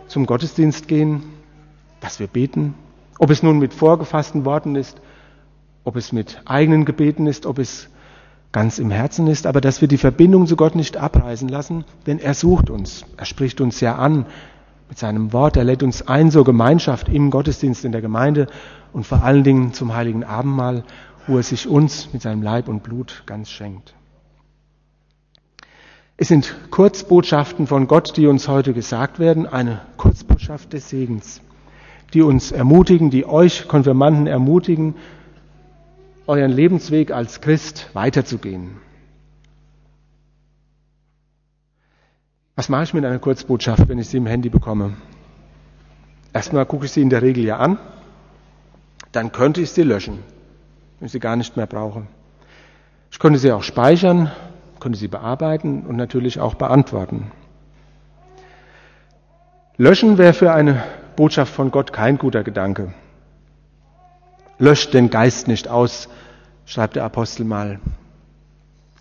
zum 0.09 0.27
Gottesdienst 0.27 0.89
gehen, 0.89 1.23
dass 2.01 2.19
wir 2.19 2.27
beten, 2.27 2.75
ob 3.21 3.31
es 3.31 3.45
nun 3.45 3.61
mit 3.61 3.73
vorgefassten 3.73 4.45
Worten 4.45 4.75
ist, 4.75 5.01
ob 5.85 5.95
es 5.95 6.13
mit 6.13 6.43
eigenen 6.45 6.85
Gebeten 6.85 7.29
ist, 7.29 7.47
ob 7.47 7.61
es 7.61 7.89
ganz 8.51 8.81
im 8.81 8.91
Herzen 8.91 9.29
ist, 9.29 9.47
aber 9.47 9.61
dass 9.61 9.81
wir 9.81 9.87
die 9.87 9.97
Verbindung 9.97 10.49
zu 10.49 10.57
Gott 10.57 10.75
nicht 10.75 10.97
abreißen 10.97 11.49
lassen, 11.49 11.85
denn 12.07 12.19
er 12.19 12.35
sucht 12.35 12.69
uns, 12.69 13.05
er 13.17 13.27
spricht 13.27 13.61
uns 13.61 13.81
ja 13.81 13.95
an 13.95 14.27
mit 14.89 14.99
seinem 14.99 15.33
Wort, 15.33 15.57
er 15.57 15.63
lädt 15.63 15.85
uns 15.85 16.09
ein 16.09 16.33
zur 16.33 16.45
Gemeinschaft 16.45 17.09
im 17.09 17.31
Gottesdienst 17.31 17.85
in 17.85 17.93
der 17.93 18.01
Gemeinde 18.01 18.49
und 18.93 19.07
vor 19.07 19.23
allen 19.23 19.45
Dingen 19.45 19.73
zum 19.73 19.95
heiligen 19.95 20.25
Abendmahl 20.25 20.83
wo 21.27 21.37
er 21.37 21.43
sich 21.43 21.69
uns 21.69 22.13
mit 22.13 22.23
seinem 22.23 22.43
Leib 22.43 22.69
und 22.69 22.83
Blut 22.83 23.23
ganz 23.27 23.51
schenkt. 23.51 23.95
Es 26.17 26.29
sind 26.29 26.55
Kurzbotschaften 26.71 27.67
von 27.67 27.87
Gott, 27.87 28.17
die 28.17 28.27
uns 28.27 28.49
heute 28.49 28.75
gesagt 28.75 29.19
werden, 29.19 29.47
eine 29.47 29.81
Kurzbotschaft 29.97 30.73
des 30.73 30.91
Segens, 30.91 31.41
die 32.13 32.23
uns 32.23 32.53
ermutigen, 32.53 33.11
die 33.11 33.27
euch 33.27 33.69
Konfirmanden 33.69 34.27
ermutigen, 34.27 34.95
euren 36.27 36.51
Lebensweg 36.51 37.11
als 37.11 37.41
Christ 37.41 37.91
weiterzugehen. 37.93 38.77
Was 42.57 42.69
mache 42.69 42.85
ich 42.85 42.95
mit 42.95 43.05
einer 43.05 43.19
Kurzbotschaft, 43.19 43.89
wenn 43.89 43.99
ich 43.99 44.09
sie 44.09 44.19
im 44.19 44.27
Handy 44.27 44.49
bekomme? 44.49 44.95
Erstmal 46.33 46.67
gucke 46.67 46.87
ich 46.87 46.93
sie 46.93 47.03
in 47.03 47.11
der 47.11 47.23
Regel 47.23 47.45
ja 47.45 47.57
an, 47.57 47.79
dann 49.13 49.33
könnte 49.33 49.61
ich 49.61 49.71
sie 49.71 49.83
löschen 49.83 50.19
wenn 51.01 51.07
ich 51.07 51.13
sie 51.13 51.21
gar 51.21 51.37
nicht 51.37 51.57
mehr 51.57 51.67
brauche. 51.67 52.03
Ich 53.11 53.19
könnte 53.19 53.39
sie 53.39 53.51
auch 53.51 53.63
speichern, 53.63 54.31
könnte 54.79 54.99
sie 54.99 55.09
bearbeiten 55.09 55.87
und 55.87 55.97
natürlich 55.97 56.39
auch 56.39 56.55
beantworten. 56.55 57.33
Löschen 59.79 60.19
wäre 60.19 60.35
für 60.35 60.53
eine 60.53 60.85
Botschaft 61.17 61.53
von 61.53 61.71
Gott 61.71 61.93
kein 61.93 62.19
guter 62.19 62.43
Gedanke. 62.43 62.95
Löscht 64.59 64.95
den 64.95 65.11
Geist 65.11 65.49
nicht 65.49 65.69
aus, 65.69 66.09
schreibt 66.67 66.97
der 66.97 67.05
Apostel 67.05 67.45
mal. 67.45 67.81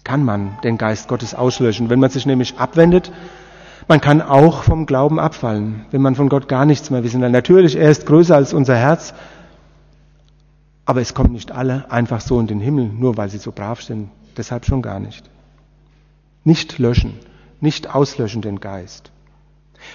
Kann 0.03 0.23
man 0.23 0.57
den 0.63 0.77
Geist 0.77 1.07
Gottes 1.07 1.35
auslöschen, 1.35 1.89
wenn 1.89 1.99
man 1.99 2.09
sich 2.09 2.25
nämlich 2.25 2.57
abwendet? 2.57 3.11
Man 3.87 4.01
kann 4.01 4.21
auch 4.21 4.63
vom 4.63 4.85
Glauben 4.85 5.19
abfallen, 5.19 5.85
wenn 5.91 6.01
man 6.01 6.15
von 6.15 6.29
Gott 6.29 6.47
gar 6.47 6.65
nichts 6.65 6.89
mehr 6.89 7.03
wissen 7.03 7.21
will. 7.21 7.29
Natürlich, 7.29 7.75
er 7.75 7.89
ist 7.89 8.05
größer 8.05 8.35
als 8.35 8.53
unser 8.53 8.75
Herz, 8.75 9.13
aber 10.85 11.01
es 11.01 11.13
kommen 11.13 11.33
nicht 11.33 11.51
alle 11.51 11.91
einfach 11.91 12.21
so 12.21 12.39
in 12.39 12.47
den 12.47 12.59
Himmel, 12.59 12.85
nur 12.85 13.17
weil 13.17 13.29
sie 13.29 13.37
so 13.37 13.51
brav 13.51 13.81
sind. 13.81 14.09
Deshalb 14.37 14.65
schon 14.65 14.81
gar 14.81 14.99
nicht. 14.99 15.29
Nicht 16.43 16.79
löschen, 16.79 17.19
nicht 17.59 17.93
auslöschen 17.93 18.41
den 18.41 18.59
Geist. 18.59 19.11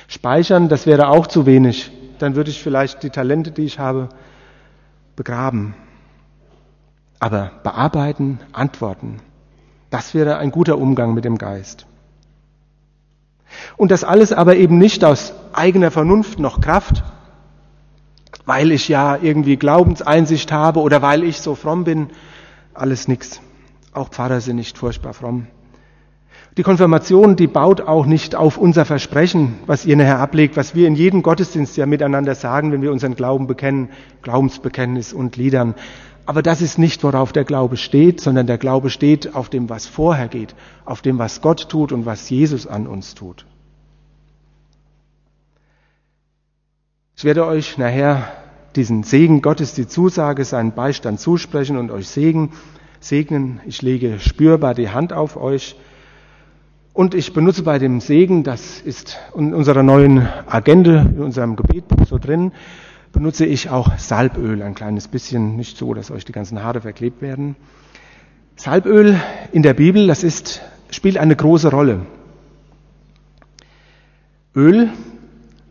Speichern, 0.09 0.69
das 0.69 0.87
wäre 0.87 1.09
auch 1.09 1.27
zu 1.27 1.47
wenig. 1.47 1.91
Dann 2.19 2.37
würde 2.37 2.51
ich 2.51 2.63
vielleicht 2.63 3.03
die 3.03 3.11
Talente, 3.11 3.51
die 3.51 3.65
ich 3.65 3.79
habe, 3.79 4.09
begraben. 5.17 5.75
Aber 7.21 7.51
bearbeiten, 7.63 8.41
antworten, 8.53 9.21
das 9.91 10.15
wäre 10.15 10.39
ein 10.39 10.51
guter 10.51 10.79
Umgang 10.79 11.15
mit 11.15 11.25
dem 11.25 11.39
Geist. 11.39 11.87
Und 13.77 13.91
das 13.91 14.05
alles 14.05 14.33
aber 14.33 14.57
eben 14.57 14.79
nicht 14.79 15.05
aus 15.05 15.33
eigener 15.53 15.91
Vernunft 15.91 16.39
noch 16.39 16.61
Kraft, 16.61 17.03
weil 18.45 18.73
ich 18.73 18.89
ja 18.89 19.17
irgendwie 19.17 19.57
Glaubenseinsicht 19.57 20.53
habe 20.53 20.81
oder 20.81 21.03
weil 21.03 21.23
ich 21.23 21.41
so 21.41 21.55
fromm 21.55 21.85
bin. 21.85 22.11
Alles 22.75 23.09
nix. 23.09 23.41
Auch 23.93 24.09
Pfarrer 24.09 24.41
sind 24.41 24.57
nicht 24.57 24.77
furchtbar 24.77 25.15
fromm. 25.15 25.47
Die 26.57 26.63
Konfirmation, 26.63 27.35
die 27.35 27.49
baut 27.49 27.81
auch 27.81 28.07
nicht 28.07 28.37
auf 28.37 28.59
unser 28.59 28.85
Versprechen, 28.85 29.55
was 29.67 29.85
ihr 29.85 29.97
nachher 29.97 30.21
ablegt, 30.21 30.57
was 30.57 30.77
wir 30.77 30.87
in 30.87 30.95
jedem 30.95 31.23
Gottesdienst 31.23 31.77
ja 31.77 31.85
miteinander 31.85 32.37
sagen, 32.37 32.71
wenn 32.71 32.81
wir 32.81 32.93
unseren 32.93 33.17
Glauben 33.17 33.49
bekennen, 33.49 33.89
Glaubensbekenntnis 34.23 35.13
und 35.13 35.37
Liedern. 35.37 35.75
Aber 36.27 36.43
das 36.43 36.63
ist 36.63 36.79
nicht, 36.79 37.03
worauf 37.03 37.33
der 37.33 37.45
Glaube 37.45 37.77
steht, 37.77 38.21
sondern 38.21 38.47
der 38.47 38.59
Glaube 38.59 38.89
steht 38.91 39.35
auf 39.35 39.49
dem, 39.49 39.69
was 39.69 39.87
vorher 39.87 40.29
geht, 40.29 40.55
auf 40.85 41.03
dem, 41.03 41.19
was 41.19 41.41
Gott 41.41 41.69
tut 41.69 41.91
und 41.91 42.07
was 42.07 42.31
Jesus 42.31 42.69
an 42.69 42.87
uns 42.87 43.17
tut. 43.17 43.47
Ich 47.17 47.25
werde 47.25 47.47
euch 47.47 47.79
nachher 47.79 48.29
diesen 48.77 49.03
Segen 49.03 49.43
Gottes, 49.43 49.75
die 49.75 49.89
Zusage, 49.89 50.45
seinen 50.45 50.73
Beistand 50.73 51.19
zusprechen 51.19 51.77
und 51.77 51.91
euch 51.91 52.09
segnen. 52.09 53.61
Ich 53.67 53.83
lege 53.83 54.21
spürbar 54.21 54.75
die 54.75 54.91
Hand 54.91 55.13
auf 55.13 55.37
euch. 55.37 55.77
Und 56.95 57.13
ich 57.15 57.33
benutze 57.33 57.65
bei 57.65 57.81
dem 57.81 58.01
Segen, 58.01 58.45
das 58.45 58.81
ist 58.81 59.19
in 59.37 59.53
unserer 59.53 59.83
neuen 59.83 60.29
Agenda, 60.47 61.03
in 61.03 61.19
unserem 61.23 61.57
Gebetbuch 61.57 62.07
so 62.07 62.19
drin, 62.19 62.53
benutze 63.11 63.45
ich 63.45 63.69
auch 63.69 63.99
Salböl, 63.99 64.63
ein 64.63 64.77
kleines 64.77 65.09
bisschen, 65.09 65.57
nicht 65.57 65.77
so, 65.77 65.93
dass 65.93 66.13
euch 66.13 66.25
die 66.25 66.31
ganzen 66.31 66.63
Haare 66.63 66.81
verklebt 66.83 67.21
werden. 67.21 67.57
Salböl 68.55 69.21
in 69.51 69.65
der 69.65 69.75
Bibel, 69.75 70.07
das 70.07 70.23
ist, 70.23 70.63
spielt 70.89 71.19
eine 71.19 71.35
große 71.35 71.69
Rolle. 71.69 72.07
Öl 74.55 74.89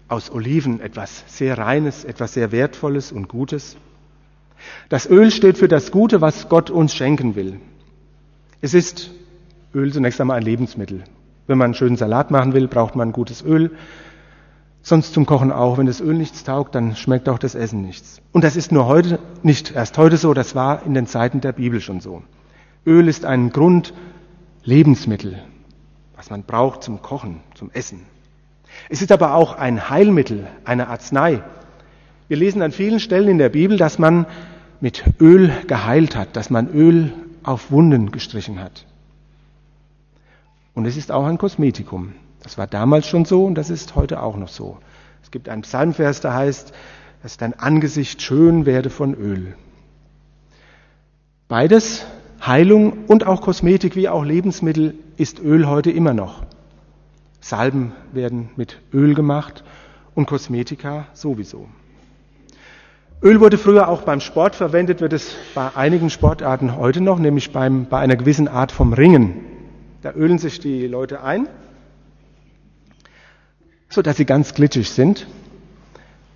aus 0.10 0.30
Oliven 0.30 0.82
etwas 0.82 1.24
sehr 1.27 1.58
Reines, 1.58 2.03
etwas 2.03 2.34
sehr 2.34 2.51
Wertvolles 2.51 3.13
und 3.13 3.30
Gutes. 3.30 3.77
Das 4.89 5.10
Öl 5.10 5.32
steht 5.32 5.58
für 5.58 5.70
das 5.70 5.89
Gute, 5.89 6.20
was 6.20 6.50
Gott 6.50 6.70
uns 6.70 6.94
schenken 6.94 7.38
will. 7.38 7.62
Es 8.60 8.74
ist 8.74 9.10
Öl 9.74 9.92
zunächst 9.92 10.22
einmal 10.22 10.38
ein 10.38 10.44
Lebensmittel. 10.44 11.03
Wenn 11.48 11.58
man 11.58 11.65
einen 11.65 11.74
schönen 11.74 11.98
Salat 11.98 12.32
machen 12.32 12.53
will, 12.53 12.68
braucht 12.68 12.96
man 12.96 13.12
gutes 13.12 13.44
Öl. 13.44 13.72
Sonst 14.82 15.13
zum 15.13 15.25
Kochen 15.25 15.51
auch. 15.51 15.77
Wenn 15.77 15.86
das 15.86 16.01
Öl 16.01 16.13
nichts 16.13 16.44
taugt, 16.44 16.75
dann 16.75 16.96
schmeckt 16.96 17.27
auch 17.30 17.39
das 17.39 17.56
Essen 17.56 17.82
nichts. 17.82 18.22
Und 18.32 18.44
das 18.44 18.56
ist 18.56 18.72
nur 18.72 18.86
heute, 18.88 19.20
nicht 19.42 19.74
erst 19.74 19.98
heute 19.98 20.18
so, 20.18 20.34
das 20.34 20.56
war 20.56 20.86
in 20.86 20.94
den 20.94 21.08
Zeiten 21.08 21.42
der 21.42 21.53
Bibel 21.53 21.82
schon 21.82 22.01
so. 22.01 22.22
Öl 22.86 23.08
ist 23.08 23.25
ein 23.25 23.50
Grundlebensmittel, 23.50 25.42
was 26.15 26.30
man 26.30 26.44
braucht 26.44 26.84
zum 26.84 27.01
Kochen, 27.01 27.39
zum 27.56 27.72
Essen. 27.72 28.01
Es 28.89 29.01
ist 29.01 29.12
aber 29.12 29.36
auch 29.36 29.56
ein 29.56 29.89
Heilmittel, 29.89 30.48
eine 30.65 30.88
Arznei. 30.89 31.42
Wir 32.27 32.38
lesen 32.38 32.62
an 32.62 32.72
vielen 32.72 33.00
Stellen 33.00 33.30
in 33.30 33.38
der 33.38 33.50
Bibel, 33.50 33.77
dass 33.77 34.00
man 34.00 34.25
mit 34.82 35.03
Öl 35.22 35.51
geheilt 35.68 36.15
hat, 36.15 36.36
dass 36.36 36.50
man 36.50 36.68
Öl 36.74 37.13
auf 37.44 37.72
Wunden 37.72 38.12
gestrichen 38.12 38.60
hat. 38.60 38.86
Und 40.74 40.86
es 40.86 40.98
ist 40.98 41.12
auch 41.12 41.25
ein 41.25 41.38
Kosmetikum. 41.38 42.13
Das 42.42 42.58
war 42.58 42.68
damals 42.68 43.08
schon 43.08 43.25
so 43.25 43.46
und 43.46 43.56
das 43.56 43.70
ist 43.70 43.96
heute 43.96 44.22
auch 44.22 44.36
noch 44.36 44.50
so. 44.50 44.77
Es 45.24 45.32
gibt 45.32 45.48
einen 45.50 45.62
Psalmvers, 45.62 46.22
der 46.22 46.34
heißt, 46.34 46.74
dass 47.22 47.38
dein 47.38 47.58
Angesicht 47.58 48.22
schön 48.22 48.65
werde 48.65 48.89
von 48.89 49.13
Öl. 49.13 49.56
Beides, 51.48 52.06
Heilung 52.46 53.06
und 53.08 53.25
auch 53.25 53.42
Kosmetik 53.42 53.96
wie 53.96 54.10
auch 54.10 54.25
Lebensmittel, 54.25 54.96
ist 55.15 55.39
Öl 55.39 55.68
heute 55.68 55.92
immer 55.92 56.13
noch. 56.13 56.44
Salben 57.39 57.94
werden 58.12 58.50
mit 58.56 58.80
Öl 58.94 59.13
gemacht 59.13 59.63
und 60.15 60.25
Kosmetika 60.25 61.06
sowieso. 61.13 61.68
Öl 63.22 63.39
wurde 63.39 63.58
früher 63.58 63.88
auch 63.88 64.01
beim 64.01 64.20
Sport 64.20 64.56
verwendet, 64.56 65.00
wird 65.00 65.13
es 65.13 65.34
bei 65.56 65.74
einigen 65.75 66.10
Sportarten 66.10 66.75
heute 66.75 67.00
noch, 67.00 67.20
nämlich 67.20 67.53
beim, 67.53 67.86
bei 67.86 68.00
einer 68.00 68.18
gewissen 68.18 68.50
Art 68.50 68.74
vom 68.74 68.92
Ringen. 68.92 69.52
Da 70.03 70.12
ölen 70.12 70.38
sich 70.38 70.60
die 70.60 70.86
Leute 70.86 71.24
ein. 71.24 71.48
so 73.88 74.01
dass 74.01 74.17
sie 74.17 74.25
ganz 74.25 74.53
glitschig 74.53 74.89
sind. 74.89 75.27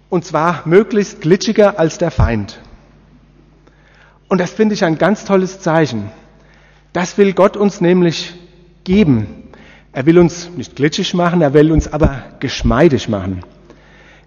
Und 0.09 0.23
zwar 0.23 0.61
möglichst 0.65 1.19
glitschiger 1.21 1.77
als 1.77 1.97
der 1.97 2.11
Feind. 2.11 2.61
Und 4.29 4.39
das 4.39 4.51
finde 4.51 4.73
ich 4.75 4.85
ein 4.85 4.97
ganz 4.97 5.25
tolles 5.25 5.59
Zeichen. 5.59 6.11
Das 6.93 7.17
will 7.17 7.33
Gott 7.33 7.57
uns 7.57 7.81
nämlich 7.81 8.35
geben. 8.85 9.49
Er 9.91 10.05
will 10.05 10.17
uns 10.19 10.49
nicht 10.55 10.75
glitschig 10.77 11.13
machen, 11.13 11.41
er 11.41 11.53
will 11.53 11.71
uns 11.73 11.91
aber 11.91 12.23
geschmeidig 12.39 13.09
machen. 13.09 13.43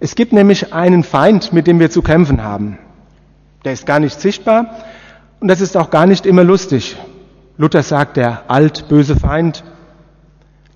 Es 0.01 0.17
gibt 0.17 0.33
nämlich 0.35 0.75
einen 0.75 1.03
Feind, 1.05 1.53
mit 1.53 1.67
dem 1.67 1.79
wir 1.79 1.91
zu 1.91 2.03
kämpfen 2.03 2.43
haben. 2.43 2.79
Der 3.65 3.73
ist 3.73 3.87
gar 3.87 4.01
nicht 4.01 4.21
sichtbar 4.21 4.85
und 5.39 5.49
das 5.49 5.61
ist 5.63 5.77
auch 5.79 5.91
gar 5.91 6.07
nicht 6.07 6.27
immer 6.27 6.45
lustig. 6.45 6.97
Luther 7.61 7.83
sagt, 7.83 8.17
der 8.17 8.51
altböse 8.51 9.17
Feind, 9.17 9.65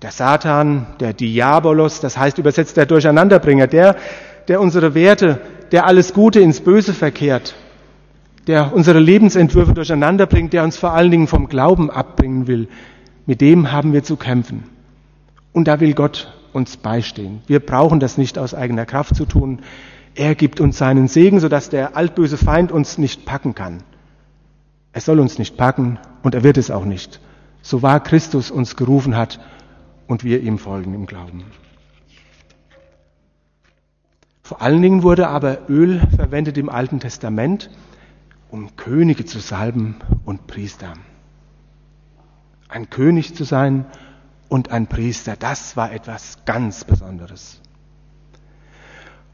der 0.03 0.11
Satan, 0.11 0.85
der 0.99 1.13
Diabolos, 1.13 1.99
das 1.99 2.15
heißt 2.15 2.37
übersetzt 2.37 2.77
der 2.77 2.85
Durcheinanderbringer, 2.85 3.65
der, 3.65 3.95
der 4.47 4.61
unsere 4.61 4.93
Werte, 4.93 5.41
der 5.71 5.87
alles 5.87 6.13
Gute 6.13 6.41
ins 6.41 6.61
Böse 6.61 6.93
verkehrt, 6.93 7.55
der 8.45 8.71
unsere 8.71 8.99
Lebensentwürfe 8.99 9.73
durcheinander 9.73 10.27
bringt, 10.27 10.53
der 10.53 10.63
uns 10.63 10.77
vor 10.77 10.93
allen 10.93 11.09
Dingen 11.09 11.25
vom 11.25 11.49
Glauben 11.49 11.89
abbringen 11.89 12.45
will, 12.45 12.67
mit 13.25 13.41
dem 13.41 13.71
haben 13.71 13.91
wir 13.91 14.03
zu 14.03 14.15
kämpfen. 14.15 14.65
Und 15.53 15.67
da 15.67 15.79
will 15.79 15.95
Gott 15.95 16.35
uns 16.53 16.77
beistehen. 16.77 17.41
Wir 17.47 17.61
brauchen 17.61 17.99
das 17.99 18.19
nicht 18.19 18.37
aus 18.37 18.53
eigener 18.53 18.85
Kraft 18.85 19.15
zu 19.15 19.25
tun. 19.25 19.63
Er 20.13 20.35
gibt 20.35 20.59
uns 20.59 20.77
seinen 20.77 21.07
Segen, 21.07 21.39
sodass 21.39 21.71
der 21.71 21.97
altböse 21.97 22.37
Feind 22.37 22.71
uns 22.71 22.99
nicht 22.99 23.25
packen 23.25 23.55
kann. 23.55 23.81
Er 24.95 25.01
soll 25.01 25.19
uns 25.19 25.37
nicht 25.37 25.57
packen 25.57 25.99
und 26.23 26.35
er 26.35 26.43
wird 26.43 26.57
es 26.57 26.71
auch 26.71 26.85
nicht. 26.85 27.19
So 27.61 27.81
wahr 27.81 27.99
Christus 27.99 28.49
uns 28.49 28.77
gerufen 28.77 29.17
hat 29.17 29.41
und 30.07 30.23
wir 30.23 30.39
ihm 30.39 30.57
folgen 30.57 30.93
im 30.93 31.05
Glauben. 31.05 31.43
Vor 34.41 34.61
allen 34.61 34.81
Dingen 34.81 35.03
wurde 35.03 35.27
aber 35.27 35.69
Öl 35.69 35.99
verwendet 36.15 36.57
im 36.57 36.69
Alten 36.69 37.01
Testament, 37.01 37.69
um 38.49 38.77
Könige 38.77 39.25
zu 39.25 39.39
salben 39.39 39.97
und 40.23 40.47
Priester. 40.47 40.93
Ein 42.69 42.89
König 42.89 43.35
zu 43.35 43.43
sein 43.43 43.83
und 44.47 44.71
ein 44.71 44.87
Priester, 44.87 45.35
das 45.35 45.75
war 45.75 45.91
etwas 45.91 46.45
ganz 46.45 46.85
Besonderes. 46.85 47.59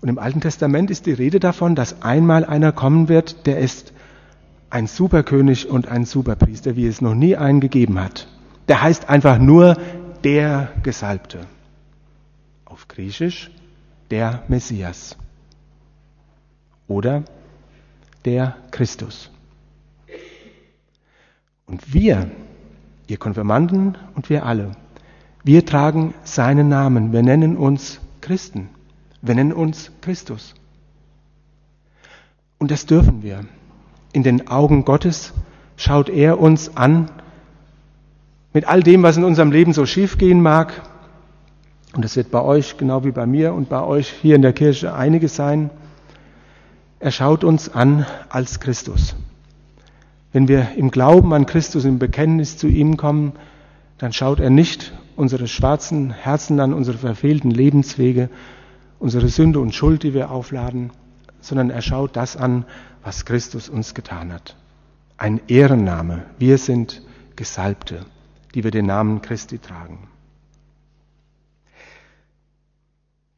Und 0.01 0.10
im 0.10 0.18
Alten 0.18 0.41
Testament 0.41 0.89
ist 0.89 1.06
die 1.06 1.13
Rede 1.13 1.39
davon, 1.39 1.75
dass 1.75 2.01
einmal 2.01 2.46
einer 2.46 2.72
kommen 2.72 3.10
wird, 3.10 3.46
der 3.46 3.60
ist 3.60 3.94
ein 4.71 4.87
Superkönig 4.87 5.69
und 5.69 5.87
ein 5.87 6.05
Superpriester, 6.05 6.75
wie 6.75 6.87
es 6.87 7.01
noch 7.01 7.13
nie 7.13 7.35
einen 7.35 7.59
gegeben 7.59 7.99
hat. 7.99 8.27
Der 8.67 8.81
heißt 8.81 9.09
einfach 9.09 9.37
nur 9.37 9.77
der 10.23 10.71
Gesalbte. 10.81 11.45
Auf 12.65 12.87
Griechisch 12.87 13.51
der 14.09 14.43
Messias. 14.47 15.17
Oder 16.87 17.23
der 18.25 18.55
Christus. 18.71 19.29
Und 21.65 21.93
wir, 21.93 22.31
ihr 23.07 23.17
Konfirmanden 23.17 23.97
und 24.15 24.29
wir 24.29 24.45
alle, 24.45 24.71
wir 25.43 25.65
tragen 25.65 26.13
seinen 26.23 26.69
Namen. 26.69 27.13
Wir 27.13 27.23
nennen 27.23 27.57
uns 27.57 27.99
Christen. 28.21 28.69
Wir 29.21 29.35
nennen 29.35 29.53
uns 29.53 29.91
Christus. 30.01 30.53
Und 32.57 32.71
das 32.71 32.85
dürfen 32.85 33.23
wir. 33.23 33.45
In 34.13 34.24
den 34.24 34.48
Augen 34.48 34.86
Gottes 34.86 35.34
schaut 35.77 36.10
er 36.10 36.39
uns 36.39 36.75
an 36.75 37.10
mit 38.53 38.65
all 38.65 38.84
dem, 38.84 39.03
was 39.03 39.18
in 39.18 39.24
unserem 39.24 39.51
Leben 39.51 39.74
so 39.74 39.86
schief 39.86 40.18
gehen 40.18 40.41
mag. 40.41 40.82
Und 41.94 42.03
das 42.03 42.15
wird 42.15 42.32
bei 42.32 42.41
euch 42.41 42.77
genau 42.77 43.03
wie 43.03 43.12
bei 43.12 43.25
mir 43.25 43.53
und 43.53 43.70
bei 43.70 43.82
euch 43.82 44.10
hier 44.22 44.36
in 44.36 44.41
der 44.41 44.53
Kirche 44.53 44.94
einiges 44.94 45.36
sein. 45.36 45.70
Er 47.00 47.12
schaut 47.12 47.44
uns 47.44 47.74
an 47.74 48.06
als 48.30 48.60
Christus. 48.60 49.15
Wenn 50.34 50.48
wir 50.48 50.70
im 50.77 50.91
Glauben 50.91 51.34
an 51.34 51.46
Christus, 51.46 51.84
im 51.84 52.00
Bekenntnis 52.00 52.58
zu 52.58 52.67
ihm 52.67 52.95
kommen, 52.95 53.34
dann 53.97 54.13
schaut 54.13 54.39
er 54.39 54.50
nicht 54.50 54.93
unsere 55.15 55.47
schwarzen 55.47 56.12
Herzen 56.12 56.60
an, 56.60 56.74
unsere 56.74 56.97
verfehlten 56.97 57.52
Lebenswege, 57.52 58.30
unsere 59.00 59.28
Sünde 59.28 59.60
und 59.60 59.76
Schuld, 59.76 60.04
die 60.04 60.13
wir 60.13 60.32
aufladen, 60.32 60.91
sondern 61.41 61.69
er 61.69 61.82
schaut 61.82 62.15
das 62.15 62.38
an, 62.38 62.65
was 63.04 63.25
Christus 63.25 63.67
uns 63.69 63.93
getan 63.93 64.32
hat. 64.32 64.56
Ein 65.17 65.41
Ehrenname. 65.47 66.23
Wir 66.39 66.58
sind 66.58 67.01
Gesalbte, 67.36 68.06
die 68.56 68.63
wir 68.63 68.71
den 68.71 68.86
Namen 68.86 69.21
Christi 69.21 69.60
tragen. 69.60 70.08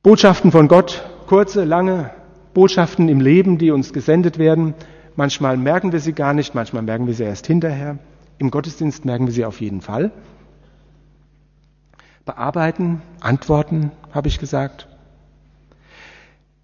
Botschaften 0.02 0.52
von 0.52 0.68
Gott, 0.68 1.10
kurze, 1.28 1.64
lange, 1.64 2.12
Botschaften 2.54 3.08
im 3.10 3.22
Leben, 3.22 3.58
die 3.58 3.72
uns 3.72 3.94
gesendet 3.94 4.38
werden. 4.38 4.74
Manchmal 5.16 5.58
merken 5.58 5.92
wir 5.92 6.00
sie 6.00 6.14
gar 6.14 6.34
nicht, 6.34 6.56
manchmal 6.56 6.84
merken 6.84 7.08
wir 7.08 7.14
sie 7.14 7.24
erst 7.24 7.48
hinterher. 7.48 7.98
Im 8.38 8.52
Gottesdienst 8.52 9.06
merken 9.06 9.28
wir 9.28 9.34
sie 9.34 9.46
auf 9.46 9.62
jeden 9.62 9.82
Fall. 9.82 10.12
Bearbeiten, 12.26 13.02
antworten, 13.22 13.92
habe 14.12 14.28
ich 14.28 14.40
gesagt. 14.40 14.88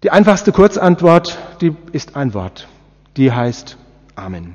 Die 0.02 0.10
einfachste 0.10 0.50
Kurzantwort, 0.50 1.38
die 1.60 1.76
ist 1.92 2.16
ein 2.16 2.32
Wort. 2.32 2.68
Die 3.18 3.32
heißt 3.32 3.76
Amen. 4.16 4.54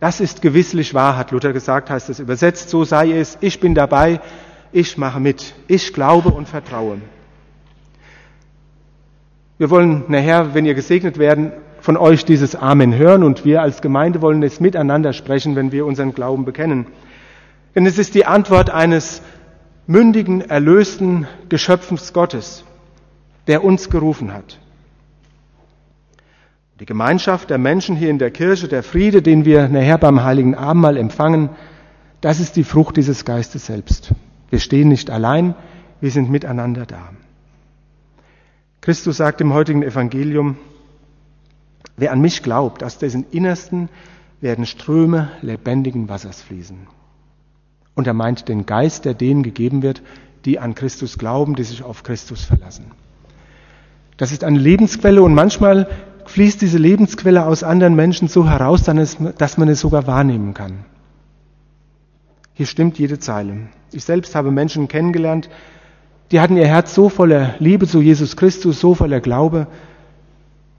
Das 0.00 0.20
ist 0.20 0.42
gewisslich 0.42 0.94
wahr, 0.94 1.16
hat 1.16 1.30
Luther 1.30 1.52
gesagt, 1.52 1.90
heißt 1.90 2.08
es 2.08 2.18
übersetzt, 2.18 2.70
so 2.70 2.84
sei 2.84 3.12
es, 3.12 3.38
ich 3.40 3.60
bin 3.60 3.74
dabei, 3.74 4.20
ich 4.72 4.98
mache 4.98 5.20
mit, 5.20 5.54
ich 5.68 5.92
glaube 5.92 6.30
und 6.30 6.48
vertraue. 6.48 7.00
Wir 9.58 9.70
wollen 9.70 10.04
nachher, 10.08 10.54
wenn 10.54 10.64
ihr 10.64 10.74
gesegnet 10.74 11.18
werden, 11.18 11.52
von 11.80 11.96
euch 11.96 12.24
dieses 12.24 12.56
Amen 12.56 12.96
hören 12.96 13.22
und 13.22 13.44
wir 13.44 13.62
als 13.62 13.80
Gemeinde 13.80 14.22
wollen 14.22 14.42
es 14.42 14.58
miteinander 14.58 15.12
sprechen, 15.12 15.54
wenn 15.54 15.70
wir 15.70 15.86
unseren 15.86 16.14
Glauben 16.14 16.44
bekennen. 16.44 16.86
Denn 17.76 17.86
es 17.86 17.98
ist 17.98 18.14
die 18.16 18.26
Antwort 18.26 18.70
eines 18.70 19.22
mündigen, 19.86 20.40
erlösten 20.40 21.28
Geschöpfes 21.48 22.12
Gottes, 22.12 22.64
der 23.46 23.64
uns 23.64 23.90
gerufen 23.90 24.32
hat. 24.32 24.58
Die 26.80 26.86
Gemeinschaft 26.86 27.50
der 27.50 27.58
Menschen 27.58 27.94
hier 27.94 28.08
in 28.08 28.18
der 28.18 28.30
Kirche, 28.30 28.66
der 28.66 28.82
Friede, 28.82 29.20
den 29.20 29.44
wir 29.44 29.68
nachher 29.68 29.98
beim 29.98 30.22
Heiligen 30.22 30.54
Abendmahl 30.54 30.96
empfangen, 30.96 31.50
das 32.22 32.40
ist 32.40 32.56
die 32.56 32.64
Frucht 32.64 32.96
dieses 32.96 33.24
Geistes 33.24 33.66
selbst. 33.66 34.12
Wir 34.48 34.60
stehen 34.60 34.88
nicht 34.88 35.10
allein, 35.10 35.54
wir 36.00 36.10
sind 36.10 36.30
miteinander 36.30 36.86
da. 36.86 37.10
Christus 38.80 39.18
sagt 39.18 39.42
im 39.42 39.52
heutigen 39.52 39.82
Evangelium, 39.82 40.56
wer 41.96 42.12
an 42.12 42.20
mich 42.22 42.42
glaubt, 42.42 42.82
aus 42.82 42.96
dessen 42.96 43.26
Innersten 43.30 43.90
werden 44.40 44.64
Ströme 44.64 45.30
lebendigen 45.42 46.08
Wassers 46.08 46.40
fließen. 46.40 46.86
Und 47.94 48.06
er 48.06 48.14
meint 48.14 48.48
den 48.48 48.64
Geist, 48.64 49.04
der 49.04 49.12
denen 49.12 49.42
gegeben 49.42 49.82
wird, 49.82 50.02
die 50.46 50.58
an 50.58 50.74
Christus 50.74 51.18
glauben, 51.18 51.56
die 51.56 51.64
sich 51.64 51.82
auf 51.82 52.02
Christus 52.02 52.44
verlassen. 52.44 52.86
Das 54.20 54.32
ist 54.32 54.44
eine 54.44 54.58
Lebensquelle 54.58 55.22
und 55.22 55.32
manchmal 55.32 55.88
fließt 56.26 56.60
diese 56.60 56.76
Lebensquelle 56.76 57.46
aus 57.46 57.62
anderen 57.62 57.94
Menschen 57.94 58.28
so 58.28 58.46
heraus, 58.46 58.82
dass 58.84 59.56
man 59.56 59.68
es 59.70 59.80
sogar 59.80 60.06
wahrnehmen 60.06 60.52
kann. 60.52 60.84
Hier 62.52 62.66
stimmt 62.66 62.98
jede 62.98 63.18
Zeile. 63.18 63.68
Ich 63.92 64.04
selbst 64.04 64.34
habe 64.34 64.50
Menschen 64.50 64.88
kennengelernt, 64.88 65.48
die 66.30 66.38
hatten 66.38 66.58
ihr 66.58 66.66
Herz 66.66 66.94
so 66.94 67.08
voller 67.08 67.54
Liebe 67.60 67.86
zu 67.86 68.02
Jesus 68.02 68.36
Christus, 68.36 68.78
so 68.78 68.94
voller 68.94 69.20
Glaube, 69.20 69.68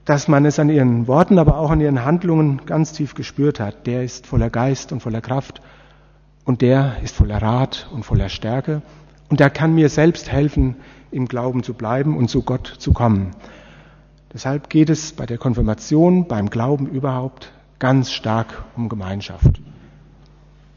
dass 0.05 0.27
man 0.27 0.45
es 0.45 0.59
an 0.59 0.69
ihren 0.69 1.07
Worten, 1.07 1.39
aber 1.39 1.57
auch 1.57 1.71
an 1.71 1.81
ihren 1.81 2.05
Handlungen 2.05 2.61
ganz 2.67 2.93
tief 2.93 3.15
gespürt 3.15 3.59
hat. 3.59 3.87
Der 3.87 4.03
ist 4.03 4.27
voller 4.27 4.51
Geist 4.51 4.91
und 4.91 4.99
voller 4.99 5.21
Kraft 5.21 5.63
und 6.45 6.61
der 6.61 6.97
ist 7.01 7.15
voller 7.15 7.41
Rat 7.41 7.89
und 7.91 8.05
voller 8.05 8.29
Stärke 8.29 8.83
und 9.31 9.39
der 9.39 9.49
kann 9.49 9.73
mir 9.73 9.87
selbst 9.87 10.29
helfen, 10.29 10.75
im 11.09 11.25
Glauben 11.25 11.63
zu 11.63 11.73
bleiben 11.73 12.17
und 12.17 12.29
zu 12.29 12.43
Gott 12.43 12.67
zu 12.77 12.91
kommen. 12.91 13.31
Deshalb 14.33 14.69
geht 14.69 14.89
es 14.89 15.13
bei 15.13 15.25
der 15.25 15.37
Konfirmation, 15.37 16.27
beim 16.27 16.49
Glauben 16.49 16.85
überhaupt 16.87 17.51
ganz 17.79 18.11
stark 18.11 18.65
um 18.75 18.89
Gemeinschaft. 18.89 19.61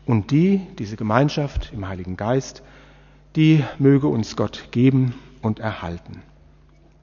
Und 0.06 0.30
die, 0.30 0.60
diese 0.78 0.94
Gemeinschaft 0.94 1.72
im 1.74 1.88
Heiligen 1.88 2.16
Geist, 2.16 2.62
die 3.34 3.64
möge 3.78 4.06
uns 4.06 4.36
Gott 4.36 4.68
geben 4.70 5.14
und 5.42 5.58
erhalten. 5.58 6.22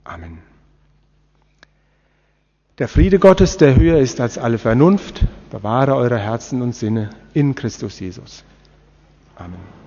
Amen. 0.06 0.38
Der 2.78 2.88
Friede 2.88 3.20
Gottes, 3.20 3.58
der 3.58 3.76
höher 3.76 4.00
ist 4.00 4.22
als 4.22 4.38
alle 4.38 4.58
Vernunft, 4.58 5.26
bewahre 5.50 5.96
eure 5.96 6.18
Herzen 6.18 6.62
und 6.62 6.76
Sinne 6.76 7.10
in 7.34 7.56
Christus 7.56 8.00
Jesus. 8.00 8.46
Amen. 9.36 9.81